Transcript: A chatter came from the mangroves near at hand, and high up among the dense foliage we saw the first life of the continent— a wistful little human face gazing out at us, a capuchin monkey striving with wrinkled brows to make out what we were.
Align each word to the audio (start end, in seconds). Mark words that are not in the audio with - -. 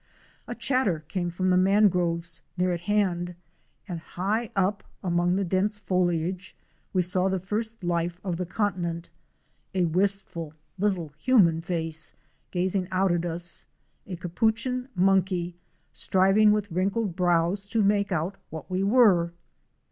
A 0.47 0.55
chatter 0.55 1.01
came 1.07 1.29
from 1.29 1.51
the 1.51 1.57
mangroves 1.57 2.41
near 2.57 2.71
at 2.73 2.79
hand, 2.81 3.35
and 3.87 3.99
high 3.99 4.49
up 4.55 4.83
among 5.03 5.35
the 5.35 5.43
dense 5.45 5.77
foliage 5.77 6.55
we 6.91 7.03
saw 7.03 7.29
the 7.29 7.39
first 7.39 7.83
life 7.83 8.19
of 8.23 8.37
the 8.37 8.45
continent— 8.47 9.09
a 9.75 9.85
wistful 9.85 10.55
little 10.79 11.09
human 11.19 11.61
face 11.61 12.15
gazing 12.49 12.87
out 12.89 13.11
at 13.11 13.27
us, 13.27 13.67
a 14.07 14.15
capuchin 14.15 14.89
monkey 14.95 15.55
striving 15.93 16.51
with 16.51 16.71
wrinkled 16.71 17.15
brows 17.15 17.67
to 17.67 17.83
make 17.83 18.11
out 18.11 18.37
what 18.49 18.71
we 18.71 18.81
were. 18.81 19.31